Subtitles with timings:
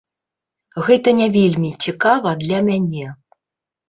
[0.85, 3.05] Гэта не вельмі цікава для мяне.